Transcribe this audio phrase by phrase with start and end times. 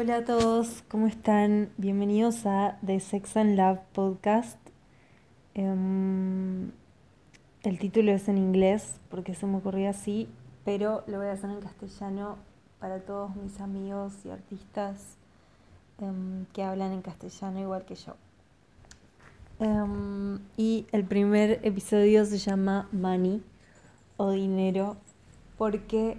[0.00, 1.70] Hola a todos, ¿cómo están?
[1.76, 4.56] Bienvenidos a The Sex and Love Podcast.
[5.54, 6.70] Em,
[7.64, 10.28] el título es en inglés porque se me ocurrió así,
[10.64, 12.36] pero lo voy a hacer en castellano
[12.78, 15.16] para todos mis amigos y artistas
[16.00, 18.14] em, que hablan en castellano igual que yo.
[19.58, 23.42] Em, y el primer episodio se llama Money
[24.16, 24.96] o dinero
[25.56, 26.18] porque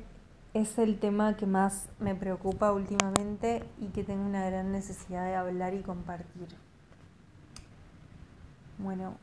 [0.54, 5.36] es el tema que más me preocupa últimamente y que tengo una gran necesidad de
[5.36, 6.48] hablar y compartir.
[8.80, 9.18] Bueno,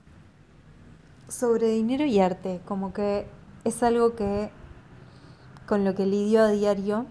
[1.28, 3.26] sobre dinero y arte, como que
[3.64, 4.50] es algo que
[5.66, 7.06] con lo que lidio a diario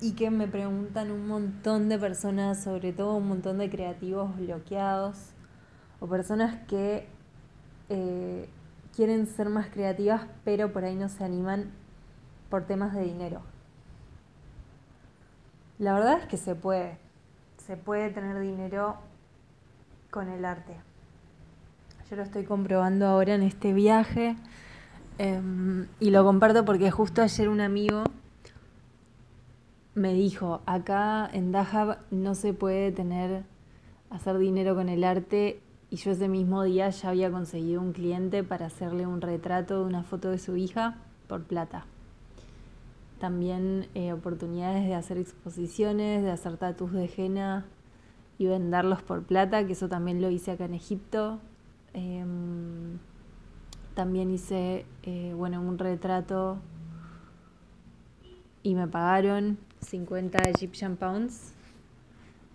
[0.00, 5.30] y que me preguntan un montón de personas, sobre todo un montón de creativos bloqueados
[5.98, 7.08] o personas que
[7.88, 8.48] eh,
[8.94, 11.72] quieren ser más creativas pero por ahí no se animan
[12.50, 13.42] por temas de dinero.
[15.78, 16.98] La verdad es que se puede,
[17.58, 18.96] se puede tener dinero
[20.10, 20.74] con el arte.
[22.08, 24.36] Yo lo estoy comprobando ahora en este viaje
[25.18, 28.04] em, y lo comparto porque justo ayer un amigo
[29.94, 33.44] me dijo, acá en Dahab no se puede tener,
[34.10, 35.60] hacer dinero con el arte
[35.90, 39.86] y yo ese mismo día ya había conseguido un cliente para hacerle un retrato de
[39.86, 40.96] una foto de su hija
[41.28, 41.86] por plata
[43.18, 47.64] también eh, oportunidades de hacer exposiciones, de hacer tatus de henna
[48.38, 51.40] y venderlos por plata, que eso también lo hice acá en Egipto.
[51.94, 52.98] Em,
[53.94, 56.58] también hice, eh, bueno, un retrato
[58.62, 61.54] y me pagaron 50 Egyptian pounds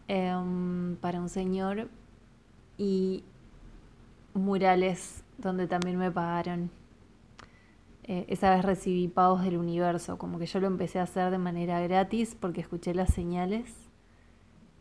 [0.07, 1.87] em, para un señor
[2.77, 3.23] y
[4.33, 6.69] murales donde también me pagaron
[8.11, 11.37] eh, esa vez recibí pagos del universo, como que yo lo empecé a hacer de
[11.37, 13.73] manera gratis porque escuché las señales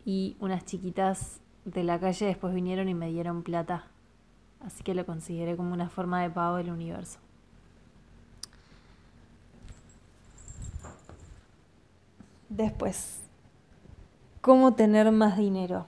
[0.05, 3.87] y unas chiquitas de la calle después vinieron y me dieron plata.
[4.59, 7.21] Así que lo consideré como una forma de pago del universo.
[12.49, 13.21] Después,
[14.41, 15.87] ¿cómo tener más dinero?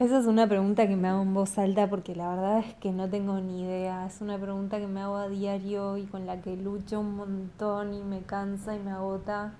[0.00, 2.90] Esa es una pregunta que me hago en voz alta porque la verdad es que
[2.90, 4.06] no tengo ni idea.
[4.06, 7.92] Es una pregunta que me hago a diario y con la que lucho un montón
[7.92, 9.52] y me cansa y me agota.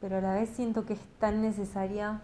[0.00, 2.20] Pero a la vez siento que es tan necesaria.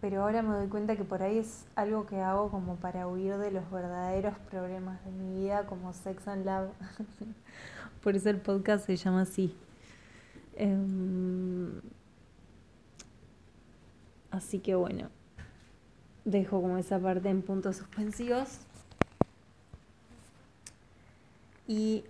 [0.00, 3.36] Pero ahora me doy cuenta que por ahí es algo que hago como para huir
[3.36, 6.70] de los verdaderos problemas de mi vida como Sex and Love.
[8.02, 9.54] por eso el podcast se llama así.
[10.56, 11.80] Em,
[14.32, 15.15] así que bueno
[16.26, 18.58] dejo como esa parte en puntos suspensivos.
[21.66, 22.04] Y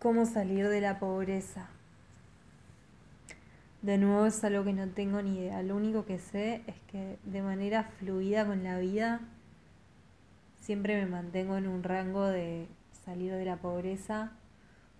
[0.00, 1.68] cómo salir de la pobreza.
[3.82, 5.62] De nuevo es algo que no tengo ni idea.
[5.62, 9.20] Lo único que sé es que de manera fluida con la vida
[10.60, 12.66] siempre me mantengo en un rango de
[13.04, 14.32] salir de la pobreza.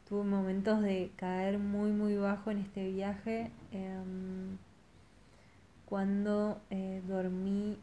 [0.08, 3.50] Tuve momentos de caer muy muy bajo en este viaje.
[3.72, 4.58] Em,
[5.86, 7.78] cuando eh, dormí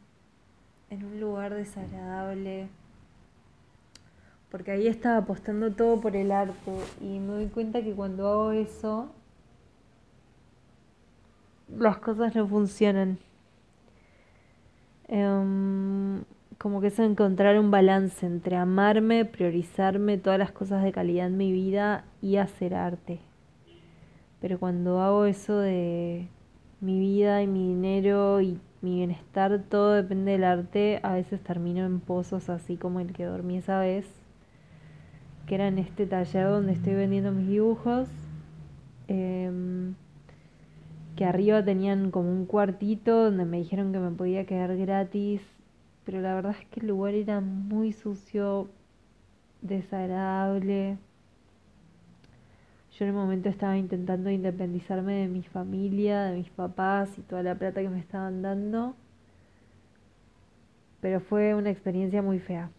[0.96, 2.70] en un lugar desagradable,
[4.50, 8.52] porque ahí estaba apostando todo por el arte y me doy cuenta que cuando hago
[8.52, 9.10] eso,
[11.78, 13.18] las cosas no funcionan.
[15.10, 16.24] Em,
[16.58, 21.38] como que es encontrar un balance entre amarme, priorizarme todas las cosas de calidad en
[21.38, 23.20] mi vida y hacer arte.
[24.40, 26.30] Pero cuando hago eso de
[26.80, 31.00] mi vida y mi dinero y mi bienestar, todo depende del arte.
[31.02, 34.06] A veces termino en pozos así como el que dormí esa vez,
[35.48, 38.08] que era en este taller donde estoy vendiendo mis dibujos.
[39.08, 39.96] Em,
[41.16, 45.42] que arriba tenían como un cuartito donde me dijeron que me podía quedar gratis,
[46.04, 48.70] pero la verdad es que el lugar era muy sucio,
[49.62, 50.98] desagradable.
[52.98, 57.44] Yo en el momento estaba intentando independizarme de mi familia, de mis papás y toda
[57.44, 58.96] la plata que me estaban dando.
[61.02, 62.70] Pero fue una experiencia muy fea.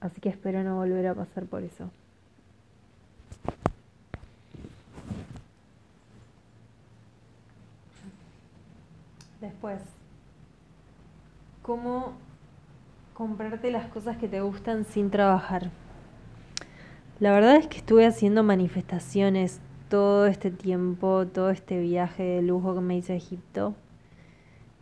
[0.00, 1.90] Así que espero no volver a pasar por eso.
[9.40, 9.80] Después,
[11.62, 12.12] ¿cómo
[13.14, 15.70] comprarte las cosas que te gustan sin trabajar?
[17.18, 22.74] La verdad es que estuve haciendo manifestaciones todo este tiempo, todo este viaje de lujo
[22.74, 23.74] que me hice a Egipto.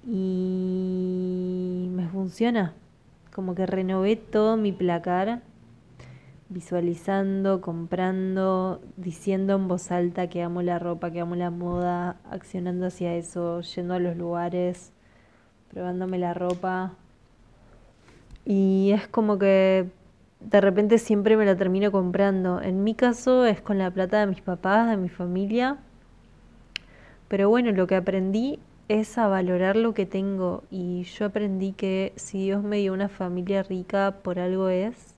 [0.05, 2.75] Y me funciona.
[3.33, 5.43] Como que renové todo mi placar.
[6.49, 12.87] visualizando, comprando, diciendo en voz alta que amo la ropa, que amo la moda, accionando
[12.87, 14.93] hacia eso, yendo a los lugares,
[15.71, 16.95] probándome la ropa.
[18.45, 19.89] Y es como que
[20.51, 22.61] de repente siempre me la termino comprando.
[22.61, 25.79] En mi caso es con la plata de mis papás, de mi familia.
[27.29, 28.59] Pero bueno, lo que aprendí
[28.89, 33.09] es a valorar lo que tengo y yo aprendí que si Dios me dio una
[33.09, 35.15] familia rica por algo es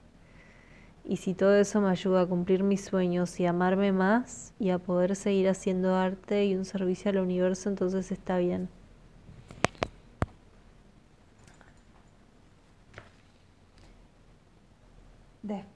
[1.05, 4.79] y si todo eso me ayuda a cumplir mis sueños y amarme más y a
[4.79, 8.69] poder seguir haciendo arte y un servicio al universo, entonces está bien.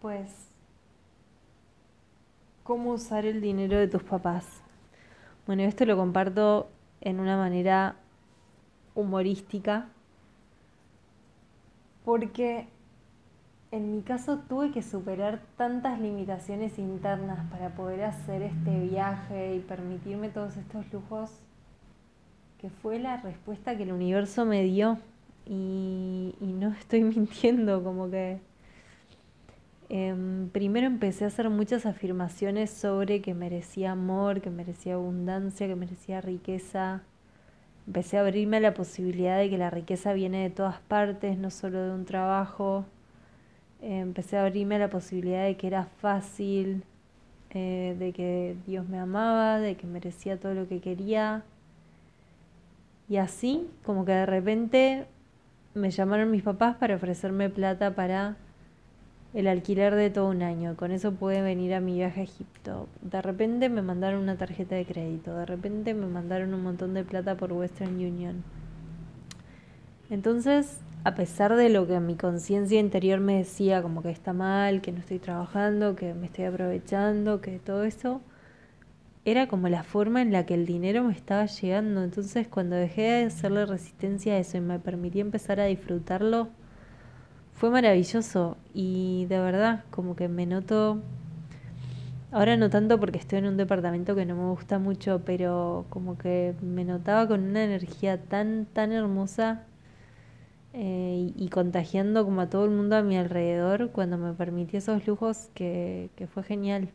[0.00, 0.31] Después,
[2.62, 4.47] ¿cómo usar el dinero de tus papás?
[5.47, 6.70] Bueno, esto lo comparto
[7.02, 7.97] en una manera
[8.94, 9.88] humorística
[12.06, 12.67] porque
[13.73, 19.58] en mi caso tuve que superar tantas limitaciones internas para poder hacer este viaje y
[19.58, 21.31] permitirme todos estos lujos
[22.58, 24.97] que fue la respuesta que el universo me dio
[25.44, 28.41] y, no estoy mintiendo, como que
[29.91, 35.77] em, primero empecé a hacer muchas afirmaciones sobre que merecía amor, que merecía abundancia, que
[35.77, 37.03] merecía riqueza.
[37.87, 41.51] Empecé a abrirme a la posibilidad de que la riqueza viene de todas partes, no
[41.51, 42.87] solo de un trabajo
[43.83, 46.85] empecé a abrirme a la posibilidad de que era fácil,
[47.51, 51.43] eh, de que Dios me amaba, de que merecía todo lo que quería.
[53.09, 55.07] Y así, como que de repente
[55.75, 58.37] me llamaron mis papás para ofrecerme plata para
[59.35, 60.77] el alquiler de todo un año.
[60.77, 62.88] Con eso pude venir a mi viaje a Egipto.
[63.03, 65.37] De repente me mandaron una tarjeta de crédito.
[65.37, 68.43] De repente me mandaron un montón de plata por Western Union.
[70.11, 74.82] Entonces a pesar de lo que mi conciencia interior me decía, como que está mal,
[74.82, 78.21] que no estoy trabajando, que me estoy aprovechando, que todo eso,
[79.25, 82.03] era como la forma en la que el dinero me estaba llegando.
[82.03, 86.49] Entonces cuando dejé de hacerle resistencia a eso y me permití empezar a disfrutarlo,
[87.55, 91.02] fue maravilloso y de verdad como que me noto,
[92.32, 96.17] ahora no tanto porque estoy en un departamento que no me gusta mucho, pero como
[96.17, 99.64] que me notaba con una energía tan, tan hermosa
[100.73, 105.06] eh, y, contagiando como a todo el mundo a mi alrededor cuando me permití esos
[105.06, 106.91] lujos que, que fue genial.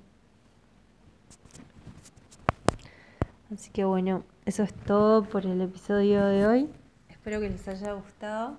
[3.53, 6.69] Así que bueno, eso es todo por el episodio de hoy.
[7.09, 8.57] Espero que les haya gustado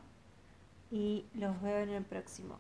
[0.91, 2.59] y los veo en el próximo.